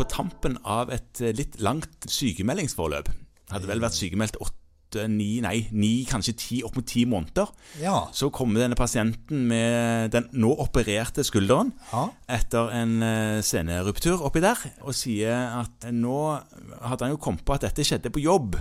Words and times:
på 0.00 0.08
tampen 0.08 0.56
av 0.64 0.90
et 0.94 1.20
eh, 1.20 1.34
litt 1.36 1.58
langt 1.60 2.08
sykemeldingsforløp. 2.08 3.10
Hadde 3.52 3.68
vel 3.68 3.82
vært 3.82 3.98
sykemeldt 3.98 4.38
åtte, 4.40 5.04
ni, 5.10 5.36
nei, 5.44 5.68
ni, 5.70 5.90
kanskje 6.08 6.32
ti, 6.40 6.56
opp 6.66 6.74
mot 6.78 6.86
ti 6.88 7.04
måneder. 7.06 7.50
Ja. 7.82 8.08
Så 8.16 8.30
kommer 8.34 8.64
denne 8.64 8.78
pasienten 8.78 9.44
med 9.50 10.10
den 10.14 10.26
nå 10.34 10.50
opererte 10.64 11.22
skulderen 11.26 11.70
Ja. 11.92 12.08
etter 12.40 12.72
en 12.74 12.96
eh, 13.06 13.38
seneruptur 13.46 14.24
oppi 14.26 14.42
der, 14.42 14.58
og 14.82 14.96
sier 14.98 15.60
at 15.60 15.86
nå 15.94 16.18
hadde 16.80 17.06
han 17.06 17.14
jo 17.14 17.22
kommet 17.22 17.44
på 17.46 17.54
at 17.58 17.68
dette 17.68 17.86
skjedde 17.86 18.10
på 18.14 18.24
jobb. 18.24 18.58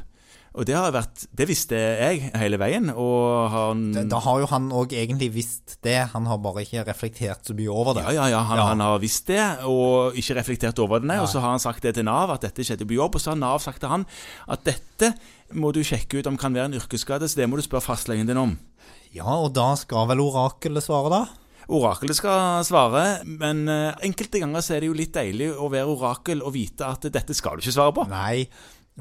Og 0.57 0.65
det 0.65 0.73
har 0.73 0.89
vært 0.91 1.27
Det 1.35 1.45
visste 1.47 1.77
jeg 1.77 2.31
hele 2.33 2.57
veien, 2.57 2.89
og 2.89 3.49
han 3.53 3.83
Da, 4.09 4.17
har 4.25 4.39
jo 4.41 4.47
han 4.49 4.69
òg 4.73 4.95
egentlig 4.97 5.29
visst 5.35 5.77
det, 5.85 5.97
han 6.13 6.25
har 6.25 6.39
bare 6.41 6.63
ikke 6.65 6.85
reflektert 6.87 7.45
så 7.45 7.53
mye 7.53 7.69
over 7.69 7.93
det. 7.99 8.03
Ja, 8.07 8.15
ja, 8.17 8.27
ja, 8.33 8.39
han, 8.49 8.57
Ja. 8.57 8.65
han 8.71 8.79
har 8.83 8.99
visst 8.99 9.27
det, 9.29 9.41
og 9.69 10.17
ikke 10.17 10.39
reflektert 10.39 10.79
over 10.81 10.99
det, 10.99 11.07
nei. 11.11 11.19
Og 11.21 11.29
så 11.29 11.39
har 11.39 11.53
han 11.53 11.59
sagt 11.61 11.83
det 11.85 11.93
til 11.95 12.05
Nav, 12.05 12.31
at 12.33 12.41
dette 12.41 12.65
skjedde 12.65 12.87
på 12.89 12.97
jobb. 12.97 13.15
Og 13.15 13.21
så 13.21 13.31
har 13.35 13.37
Nav 13.37 13.59
sagt 13.61 13.79
til 13.83 13.89
han 13.93 14.05
at 14.49 14.63
dette 14.65 15.13
må 15.53 15.71
du 15.73 15.81
sjekke 15.85 16.19
ut 16.19 16.27
om 16.27 16.37
kan 16.37 16.53
være 16.53 16.65
en 16.73 16.79
yrkesskade, 16.81 17.29
så 17.29 17.35
det 17.41 17.49
må 17.49 17.57
du 17.57 17.63
spørre 17.65 17.85
fastlegen 17.85 18.27
din 18.29 18.37
om. 18.37 18.57
Ja, 19.13 19.25
og 19.25 19.53
da 19.53 19.71
skal 19.77 20.07
vel 20.09 20.19
orakelet 20.21 20.83
svare, 20.85 21.09
da? 21.09 21.21
Orakelet 21.69 22.17
skal 22.17 22.63
svare, 22.65 23.21
men 23.25 23.67
eh, 23.69 23.93
enkelte 24.05 24.41
ganger 24.41 24.61
så 24.65 24.73
er 24.75 24.81
det 24.81 24.89
jo 24.89 24.97
litt 24.97 25.13
deilig 25.13 25.51
å 25.53 25.69
være 25.69 25.85
orakel 25.93 26.41
og 26.41 26.53
vite 26.55 26.85
at 26.85 27.05
dette 27.13 27.35
skal 27.37 27.57
du 27.57 27.61
ikke 27.61 27.75
svare 27.75 27.93
på. 27.93 28.07
Nei, 28.09 28.47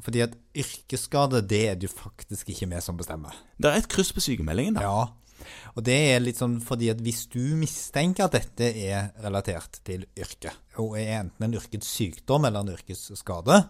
fordi 0.05 0.21
at 0.25 0.35
yrkesskade, 0.57 1.41
det 1.49 1.63
er 1.71 1.75
det 1.79 1.89
jo 1.89 1.95
faktisk 1.95 2.49
ikke 2.53 2.69
vi 2.71 2.81
som 2.85 2.97
bestemmer. 2.99 3.35
Det 3.59 3.71
er 3.71 3.81
et 3.83 3.89
kryss 3.91 4.13
på 4.15 4.21
sykemeldingen, 4.25 4.75
da. 4.79 4.83
Ja, 4.87 5.09
og 5.79 5.85
det 5.87 5.95
er 6.11 6.19
litt 6.21 6.37
sånn 6.41 6.57
fordi 6.61 6.89
at 6.91 6.99
hvis 7.01 7.23
du 7.31 7.55
mistenker 7.57 8.27
at 8.27 8.35
dette 8.35 8.67
er 8.83 9.13
relatert 9.23 9.79
til 9.87 10.05
yrket, 10.19 10.57
og 10.83 10.97
er 10.99 11.21
enten 11.21 11.47
en 11.47 11.55
yrkets 11.59 11.89
sykdom 11.99 12.45
eller 12.49 12.65
en 12.67 12.75
yrkesskade, 12.75 13.61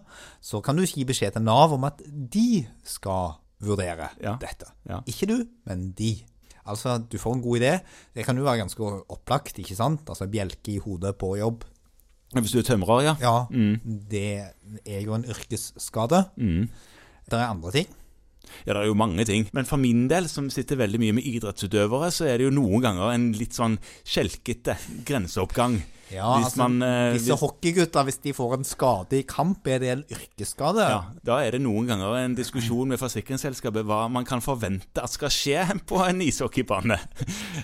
så 0.41 0.63
kan 0.65 0.77
du 0.81 0.87
gi 0.89 1.05
beskjed 1.09 1.37
til 1.37 1.45
Nav 1.45 1.77
om 1.77 1.85
at 1.89 2.01
de 2.07 2.65
skal 2.89 3.37
vurdere 3.61 4.11
Ja. 4.23 4.37
dette. 4.41 4.71
Ja. 4.89 5.01
Ikke 5.07 5.27
du, 5.29 5.37
men 5.67 5.93
de. 5.93 6.15
Altså, 6.69 6.99
du 7.01 7.17
får 7.19 7.35
en 7.37 7.43
god 7.43 7.61
idé. 7.61 7.81
Det 8.15 8.25
kan 8.27 8.37
jo 8.37 8.45
være 8.45 8.61
ganske 8.65 8.81
opplagt, 9.09 9.59
ikke 9.59 9.77
sant? 9.77 10.09
Altså, 10.09 10.27
bjelke 10.29 10.75
i 10.75 10.79
hodet 10.85 11.17
på 11.19 11.37
jobb. 11.39 11.65
Hvis 12.37 12.53
du 12.53 12.59
er 12.61 12.67
tømrer, 12.69 13.03
ja. 13.07 13.15
Ja, 13.23 13.37
det 14.11 14.25
er 14.85 15.01
jo 15.01 15.15
en 15.17 15.25
yrkesskade. 15.25 16.27
Det 16.37 17.37
er 17.39 17.47
andre 17.49 17.73
ting. 17.73 17.87
Ja, 18.67 18.73
det 18.75 18.83
er 18.83 18.89
jo 18.91 18.97
mange 18.99 19.25
ting. 19.29 19.47
Men 19.53 19.69
for 19.69 19.81
min 19.81 20.07
del, 20.11 20.29
som 20.29 20.51
sitter 20.53 20.77
veldig 20.81 21.01
mye 21.01 21.17
med 21.19 21.29
idrettsutøvere, 21.29 22.11
så 22.13 22.29
er 22.29 22.39
det 22.39 22.49
jo 22.49 22.55
noen 22.57 22.85
ganger 22.85 23.15
en 23.15 23.31
litt 23.37 23.57
sånn 23.57 23.79
skjelkete 24.09 24.77
grenseoppgang. 25.09 25.81
Ja, 26.13 26.29
hvis 26.39 26.53
altså, 26.53 26.65
man 26.65 26.83
eh, 26.85 27.15
Disse 27.17 27.35
hvis, 27.35 27.43
hockeygutter, 27.43 28.07
hvis 28.09 28.21
de 28.25 28.33
får 28.37 28.55
en 28.57 28.67
skade 28.67 29.19
i 29.19 29.25
kamp, 29.29 29.67
er 29.69 29.83
det 29.83 29.91
en 29.93 30.05
yrkesskade? 30.15 30.87
ja, 30.89 31.01
Da 31.27 31.41
er 31.45 31.57
det 31.57 31.61
noen 31.65 31.89
ganger 31.91 32.17
en 32.23 32.37
diskusjon 32.39 32.89
med 32.89 33.01
forsikringsselskapet 33.01 33.87
hva 33.89 34.07
man 34.13 34.27
kan 34.29 34.43
forvente 34.45 35.03
at 35.05 35.13
skal 35.13 35.33
skje 35.33 35.67
på 35.89 36.01
en 36.07 36.25
ishockeybane. 36.25 36.99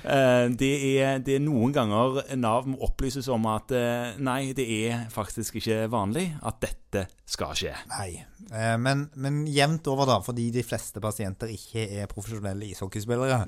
Eh, 0.05 0.51
det, 0.53 0.69
er, 1.01 1.21
det 1.25 1.37
er 1.39 1.41
noen 1.41 1.73
ganger 1.73 2.19
Nav 2.37 2.67
må 2.69 2.77
opplyses 2.85 3.29
om 3.33 3.47
at 3.49 3.73
eh, 3.73 4.19
nei, 4.21 4.53
det 4.57 4.67
er 4.67 5.07
faktisk 5.13 5.57
ikke 5.61 5.87
vanlig 5.93 6.27
at 6.45 6.59
dette 6.61 7.07
skal 7.31 7.55
skje. 7.57 7.73
Nei, 7.95 8.11
eh, 8.51 8.75
men, 8.81 9.07
men 9.17 9.45
jevnt 9.49 9.89
over, 9.91 10.09
da, 10.11 10.19
fordi 10.25 10.51
de 10.55 10.65
fleste 10.67 11.01
pasienter 11.03 11.53
ikke 11.55 11.87
er 12.03 12.11
profesjonelle 12.11 12.69
ishockeyspillere, 12.75 13.41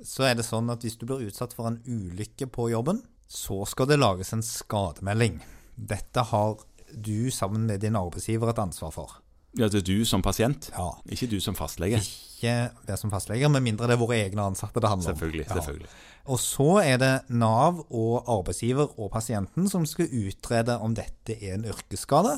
så 0.00 0.30
er 0.30 0.38
det 0.38 0.46
sånn 0.46 0.72
at 0.72 0.86
hvis 0.86 0.96
du 1.00 1.04
blir 1.10 1.26
utsatt 1.28 1.54
for 1.56 1.68
en 1.68 1.80
ulykke 1.84 2.48
på 2.54 2.70
jobben, 2.72 3.02
så 3.30 3.60
skal 3.70 3.86
det 3.90 4.00
lages 4.02 4.32
en 4.34 4.42
skademelding. 4.42 5.40
Dette 5.78 6.24
har 6.32 6.56
du 6.90 7.30
sammen 7.30 7.68
med 7.70 7.80
din 7.84 7.94
arbeidsgiver 7.98 8.50
et 8.50 8.58
ansvar 8.62 8.90
for. 8.94 9.18
Ja, 9.58 9.66
det 9.70 9.80
er 9.80 9.86
du 9.86 10.04
som 10.06 10.22
pasient, 10.22 10.68
Ja. 10.76 10.90
ikke 11.10 11.26
du 11.30 11.40
som 11.42 11.54
fastlege. 11.58 11.98
Ikke 11.98 12.70
være 12.86 12.96
som 12.98 13.10
fastlege, 13.10 13.48
med 13.50 13.62
mindre 13.62 13.86
det 13.90 13.96
er 13.96 14.02
våre 14.02 14.18
egne 14.18 14.44
ansatte 14.46 14.78
det 14.82 14.88
handler 14.90 15.10
om. 15.10 15.16
Selvfølgelig. 15.16 15.46
Ja. 15.48 15.54
selvfølgelig. 15.58 15.88
Og 16.30 16.38
så 16.38 16.68
er 16.84 16.96
det 17.02 17.12
Nav 17.30 17.80
og 17.90 18.28
arbeidsgiver 18.30 18.92
og 18.98 19.10
pasienten 19.10 19.68
som 19.70 19.86
skal 19.86 20.06
utrede 20.06 20.76
om 20.78 20.94
dette 20.94 21.34
er 21.42 21.54
en 21.56 21.64
yrkesskade, 21.70 22.36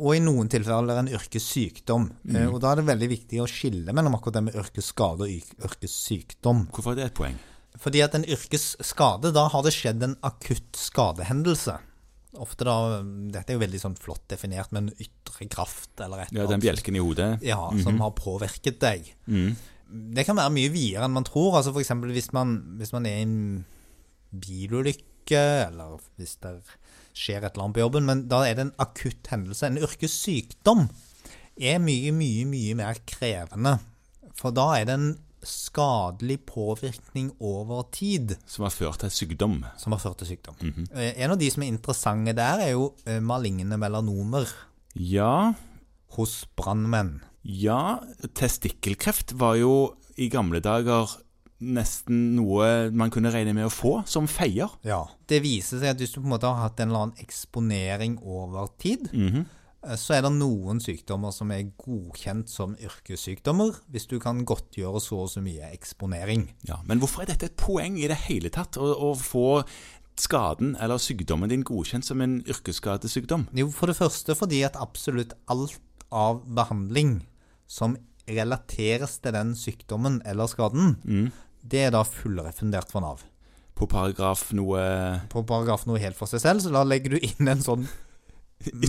og 0.00 0.16
i 0.16 0.20
noen 0.24 0.48
tilfeller 0.48 0.98
en 1.00 1.08
yrkessykdom. 1.12 2.10
Mm. 2.24 2.54
Og 2.54 2.60
da 2.60 2.72
er 2.72 2.80
det 2.80 2.86
veldig 2.88 3.08
viktig 3.08 3.40
å 3.40 3.48
skille 3.48 3.92
mellom 3.96 4.14
akkurat 4.16 4.38
det 4.40 4.44
med 4.48 4.54
yrkesskade 4.60 5.26
og 5.26 5.28
yr- 5.28 5.56
yrkessykdom. 5.64 6.66
Hvorfor 6.72 6.92
er 6.92 6.96
det 7.02 7.04
et 7.10 7.14
poeng? 7.18 7.36
Fordi 7.80 8.02
at 8.04 8.14
en 8.18 8.26
yrkesskade, 8.28 9.30
da 9.32 9.46
har 9.48 9.62
det 9.64 9.72
skjedd 9.72 10.02
en 10.04 10.16
akutt 10.26 10.76
skadehendelse. 10.76 11.78
Ofte 12.40 12.66
da, 12.68 12.74
Dette 13.32 13.50
er 13.50 13.56
jo 13.56 13.62
veldig 13.64 13.80
sånn 13.82 13.96
flott 13.98 14.26
definert 14.30 14.70
med 14.76 14.84
en 14.84 14.92
ytre 15.02 15.48
kraft 15.50 15.98
eller 15.98 16.22
et 16.22 16.28
eller 16.30 16.44
annet. 16.44 16.50
Ja, 16.50 16.50
Den 16.52 16.62
bjelken 16.62 16.98
i 16.98 17.02
hodet. 17.02 17.30
ja, 17.42 17.58
som 17.82 17.98
har 18.04 18.12
påvirket 18.18 18.78
deg. 18.84 19.08
Det 19.90 20.22
kan 20.28 20.38
være 20.38 20.52
mye 20.54 20.70
videre 20.70 21.08
enn 21.08 21.16
man 21.16 21.26
tror. 21.26 21.56
Altså 21.58 21.72
eksempel 21.80 22.12
hvis 22.14 22.30
man, 22.36 22.76
hvis 22.78 22.92
man 22.94 23.08
er 23.08 23.16
i 23.18 23.24
en 23.26 23.40
bilulykke, 24.30 25.40
eller 25.66 25.98
hvis 26.20 26.36
det 26.44 26.54
skjer 27.16 27.42
et 27.44 27.54
eller 27.54 27.64
annet 27.66 27.78
på 27.78 27.82
jobben, 27.84 28.06
men 28.06 28.26
da 28.30 28.44
er 28.46 28.54
det 28.58 28.66
en 28.68 28.76
akutt 28.82 29.30
hendelse. 29.32 29.66
En 29.66 29.80
yrkessykdom 29.82 30.86
er 31.60 31.80
mye, 31.82 32.12
mye, 32.14 32.44
mye 32.48 32.76
mer 32.78 33.00
krevende. 33.10 33.78
For 34.38 34.54
da 34.54 34.68
er 34.78 34.86
det 34.88 34.94
en 34.96 35.10
skadelig 35.46 36.38
påvirkning 36.46 37.30
over 37.40 37.82
tid 37.92 38.36
Som 38.46 38.64
har 38.66 38.70
ført 38.74 39.00
til 39.00 39.10
sykdom. 39.10 39.64
som 39.78 39.92
har 39.92 39.98
ført 40.02 40.18
til 40.18 40.26
sykdom. 40.34 40.56
Eh, 40.94 41.14
En 41.22 41.30
av 41.32 41.38
de 41.38 41.50
som 41.50 41.62
er 41.62 41.68
interessante 41.72 42.34
der, 42.36 42.60
er 42.60 42.70
jo 42.72 42.94
eh, 43.06 43.20
maligne 43.20 43.76
melanomer 43.78 44.46
Ja, 44.94 45.54
hos 46.16 46.44
brannmenn. 46.56 47.20
ja 47.44 48.00
Testikkelkreft 48.34 49.32
var 49.38 49.54
jo 49.56 49.94
i 50.18 50.28
gamle 50.28 50.60
dager 50.60 51.08
nesten 51.60 52.34
noe 52.36 52.90
man 52.90 53.10
kunne 53.12 53.30
regne 53.32 53.52
med 53.54 53.66
å 53.68 53.72
få 53.72 54.02
som 54.08 54.26
feier. 54.26 54.68
Ja. 54.82 55.02
Det 55.28 55.42
viser 55.44 55.78
seg 55.78 55.90
at 55.92 55.98
hvis 56.00 56.14
du 56.14 56.20
på 56.22 56.24
en 56.26 56.32
måte 56.32 56.48
har 56.48 56.62
hatt 56.68 56.80
en 56.80 56.88
eller 56.88 57.02
annen 57.04 57.20
eksponering 57.20 58.18
over 58.24 58.68
tid, 58.80 59.10
mm 59.12 59.40
eh, 59.40 59.44
så 59.96 60.16
er 60.16 60.24
det 60.26 60.32
noen 60.36 60.80
sykdommer 60.82 61.32
som 61.32 61.52
er 61.54 61.70
godkjent 61.80 62.50
som 62.52 62.74
yrkessykdommer, 62.76 63.78
hvis 63.88 64.08
du 64.10 64.18
kan 64.20 64.42
godtgjøre 64.44 65.00
så 65.00 65.22
og 65.24 65.30
så 65.32 65.40
mye 65.44 65.70
eksponering. 65.72 66.50
Ja, 66.68 66.82
Men 66.84 67.00
hvorfor 67.00 67.24
er 67.24 67.32
dette 67.32 67.48
et 67.48 67.56
poeng 67.60 67.96
i 67.96 68.08
det 68.10 68.18
hele 68.26 68.52
tatt? 68.52 68.76
Å, 68.76 68.90
å 68.92 69.14
få 69.16 69.62
skaden 70.20 70.74
eller 70.76 71.00
sykdommen 71.00 71.48
din 71.48 71.64
godkjent 71.64 72.04
som 72.04 72.20
en 72.20 72.40
yrkesskadesykdom? 72.44 73.48
Jo, 73.56 73.70
for 73.72 73.88
det 73.88 73.96
første 73.96 74.36
fordi 74.36 74.60
at 74.68 74.76
absolutt 74.76 75.32
alt 75.48 75.80
av 76.12 76.42
behandling 76.44 77.22
som 77.70 77.96
relateres 78.28 79.16
til 79.22 79.34
den 79.34 79.54
sykdommen 79.58 80.20
eller 80.28 80.50
skaden, 80.50 80.98
det 81.62 81.86
er 81.86 81.94
da 81.94 82.04
fullrefundert 82.06 82.92
for 82.92 83.04
Nav. 83.04 83.24
På 83.80 83.88
paragraf 83.88 84.50
noe 84.52 84.80
På 85.32 85.40
paragraf 85.48 85.86
noe 85.88 86.02
helt 86.02 86.18
for 86.18 86.28
seg 86.28 86.42
selv, 86.42 86.60
så 86.60 86.72
da 86.74 86.84
legger 86.84 87.16
du 87.16 87.24
inn 87.24 87.48
en 87.48 87.64
sånn 87.64 87.88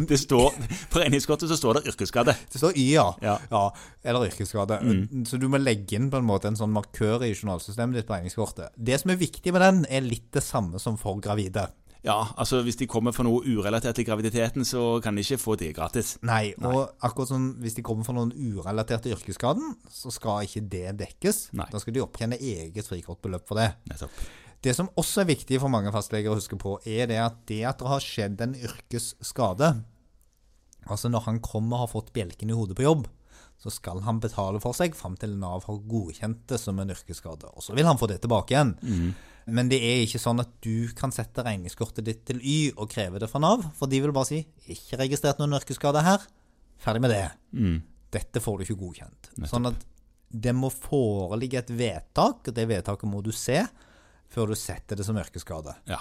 Det 0.09 0.17
står, 0.19 0.51
På 0.91 0.99
regningskortet 0.99 1.47
så 1.49 1.55
står 1.55 1.79
det 1.79 1.93
yrkesskade. 1.93 2.35
Det 2.51 2.59
står 2.59 2.75
Y, 2.75 2.89
ja. 2.93 3.05
Ja. 3.23 3.61
eller 4.03 4.27
yrkesskade. 4.27 4.81
Så 5.27 5.39
du 5.39 5.47
må 5.47 5.61
legge 5.61 5.95
inn 5.95 6.09
på 6.11 6.19
en 6.19 6.27
måte 6.27 6.51
en 6.51 6.59
sånn 6.59 6.73
markør 6.75 7.23
i 7.23 7.31
journalsystemet 7.31 8.01
ditt 8.01 8.09
på 8.09 8.17
regningskortet. 8.17 8.75
Det 8.75 8.99
som 8.99 9.13
er 9.13 9.21
viktig 9.21 9.53
med 9.55 9.63
den, 9.63 9.85
er 9.87 10.03
litt 10.03 10.27
det 10.35 10.43
samme 10.43 10.81
som 10.81 10.99
for 10.99 11.21
gravide. 11.23 11.69
Ja, 12.03 12.33
altså 12.37 12.63
Hvis 12.65 12.79
de 12.79 12.87
kommer 12.89 13.13
for 13.13 13.27
noe 13.27 13.43
urelatert 13.45 13.95
til 13.99 14.07
graviditeten, 14.07 14.65
så 14.65 14.99
kan 15.03 15.15
de 15.15 15.21
ikke 15.21 15.37
få 15.37 15.55
det 15.61 15.75
gratis. 15.77 16.15
Nei, 16.25 16.53
og 16.57 16.95
akkurat 17.05 17.29
som 17.29 17.51
hvis 17.61 17.77
de 17.77 17.85
kommer 17.85 18.07
for 18.07 18.17
noen 18.17 18.33
urelaterte 18.33 19.13
yrkesskaden, 19.13 19.75
så 19.89 20.13
skal 20.13 20.47
ikke 20.47 20.65
det 20.71 20.95
dekkes. 21.03 21.51
Nei. 21.53 21.69
Da 21.71 21.81
skal 21.81 21.93
de 21.93 22.01
opptjene 22.01 22.41
eget 22.41 22.89
frikortbeløp 22.89 23.45
for 23.47 23.61
det. 23.61 23.69
Nettopp. 23.91 24.23
Det 24.61 24.75
som 24.77 24.91
også 24.99 25.23
er 25.23 25.31
viktig 25.31 25.57
for 25.61 25.73
mange 25.73 25.91
fastleger 25.94 26.31
å 26.31 26.38
huske 26.38 26.57
på, 26.59 26.75
er 26.85 27.09
det 27.09 27.18
at 27.21 27.39
det 27.50 27.63
at 27.65 27.81
det 27.81 27.89
har 27.89 28.03
skjedd 28.06 28.44
en 28.45 28.57
yrkesskade 28.57 29.74
Altså 30.89 31.12
når 31.12 31.27
han 31.27 31.41
kommer 31.45 31.77
og 31.77 31.83
har 31.83 31.89
fått 31.91 32.13
bjelken 32.15 32.50
i 32.50 32.56
hodet 32.57 32.74
på 32.74 32.81
jobb, 32.81 33.03
så 33.62 33.69
skal 33.69 34.00
han 34.01 34.18
betale 34.21 34.57
for 34.63 34.74
seg 34.74 34.95
fram 34.97 35.13
til 35.21 35.36
Nav 35.38 35.68
har 35.68 35.81
godkjent 35.86 36.47
det 36.50 36.57
som 36.57 36.80
en 36.81 36.89
yrkesskade. 36.89 37.51
Og 37.53 37.62
så 37.62 37.75
vil 37.77 37.86
han 37.86 38.00
få 38.01 38.09
det 38.09 38.18
tilbake 38.24 38.56
igjen. 38.56 38.71
Men 39.45 39.69
det 39.69 39.77
er 39.86 40.01
ikke 40.01 40.21
sånn 40.21 40.41
at 40.41 40.50
du 40.65 40.89
kan 40.97 41.13
sette 41.13 41.45
regningskortet 41.45 42.06
ditt 42.06 42.25
til 42.25 42.41
Y 42.41 42.71
og 42.71 42.89
kreve 42.89 43.21
det 43.21 43.30
fra 43.30 43.41
Nav, 43.41 43.68
for 43.77 43.89
de 43.89 44.01
vil 44.01 44.13
bare 44.13 44.30
si 44.30 44.41
'ikke 44.68 44.97
registrert 45.03 45.38
noen 45.38 45.53
yrkesskade 45.53 46.01
her', 46.01 46.25
ferdig 46.81 47.01
med 47.01 47.12
det. 47.13 47.31
Dette 48.12 48.41
får 48.41 48.57
du 48.57 48.63
ikke 48.65 48.81
godkjent. 48.81 49.30
Sånn 49.45 49.68
at 49.68 49.86
det 50.31 50.56
må 50.56 50.69
foreligge 50.74 51.59
et 51.59 51.69
vedtak, 51.69 52.47
og 52.47 52.53
det 52.53 52.68
vedtaket 52.68 53.09
må 53.09 53.21
du 53.21 53.31
se 53.31 53.68
før 54.31 54.51
du 54.51 54.57
setter 54.60 55.00
det 55.00 55.06
som 55.07 55.19
yrkesskade. 55.19 55.75
Ja. 55.89 56.00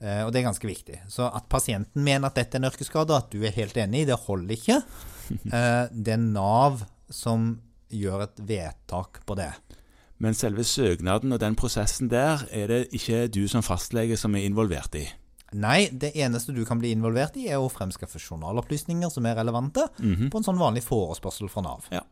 Eh, 0.00 0.22
og 0.24 0.32
det 0.32 0.40
er 0.40 0.48
ganske 0.48 0.68
viktig. 0.68 1.00
Så 1.12 1.28
at 1.28 1.48
pasienten 1.52 2.04
mener 2.04 2.28
at 2.28 2.38
dette 2.38 2.58
er 2.58 2.64
en 2.64 2.70
yrkesskade, 2.70 3.16
at 3.16 3.30
du 3.32 3.44
er 3.44 3.56
helt 3.56 3.76
enig 3.80 4.04
i, 4.04 4.08
det 4.10 4.24
holder 4.26 4.58
ikke. 4.58 4.80
Eh, 5.26 5.88
det 5.90 6.12
er 6.14 6.20
Nav 6.22 6.84
som 7.10 7.48
gjør 7.90 8.20
et 8.28 8.36
vedtak 8.46 9.18
på 9.26 9.34
det. 9.34 9.48
Men 10.22 10.36
selve 10.38 10.62
søknaden 10.62 11.34
og 11.34 11.40
den 11.42 11.56
prosessen 11.58 12.06
der 12.12 12.44
er 12.54 12.70
det 12.70 12.78
ikke 12.94 13.24
du 13.34 13.40
som 13.50 13.64
fastlege 13.66 14.14
som 14.20 14.36
er 14.38 14.46
involvert 14.46 14.94
i. 14.94 15.02
Nei, 15.58 15.88
det 15.90 16.12
eneste 16.14 16.54
du 16.54 16.62
kan 16.68 16.78
bli 16.78 16.92
involvert 16.94 17.34
i, 17.42 17.48
er 17.50 17.58
å 17.58 17.66
fremskaffe 17.70 18.22
journalopplysninger 18.22 19.10
som 19.10 19.26
er 19.26 19.34
relevante, 19.40 19.88
på 19.98 20.38
en 20.38 20.46
sånn 20.46 20.62
vanlig 20.62 20.84
forespørsel 20.86 21.50
fra 21.50 21.66
Nav. 21.66 21.90
Ja. 21.90 22.04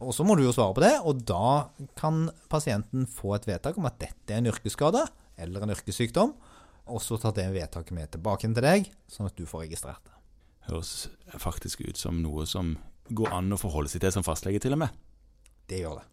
Og 0.00 0.14
så 0.16 0.24
må 0.24 0.36
du 0.36 0.44
jo 0.46 0.52
svare 0.54 0.74
på 0.76 0.82
det, 0.82 0.94
og 1.04 1.24
da 1.28 1.70
kan 1.98 2.28
pasienten 2.52 3.04
få 3.10 3.34
et 3.36 3.48
vedtak 3.48 3.76
om 3.76 3.88
at 3.88 3.98
dette 4.00 4.32
er 4.32 4.40
en 4.40 4.48
yrkesskade 4.48 5.02
eller 5.40 5.64
en 5.64 5.74
yrkessykdom, 5.74 6.32
og 6.90 7.02
så 7.04 7.18
tar 7.20 7.34
det 7.36 7.50
vedtaket 7.52 7.94
med 7.96 8.12
tilbake 8.14 8.48
til 8.48 8.64
deg, 8.64 8.88
sånn 9.12 9.28
at 9.28 9.36
du 9.36 9.44
får 9.48 9.66
registrert 9.66 10.00
det. 10.08 10.16
Høres 10.70 10.94
faktisk 11.40 11.84
ut 11.84 12.00
som 12.00 12.22
noe 12.24 12.46
som 12.48 12.74
går 13.10 13.32
an 13.34 13.52
å 13.52 13.60
forholde 13.60 13.92
seg 13.92 14.04
til 14.04 14.14
som 14.14 14.26
fastlege, 14.26 14.62
til 14.62 14.76
og 14.76 14.82
med. 14.84 14.96
Det 15.68 15.82
gjør 15.82 16.00
det. 16.00 16.08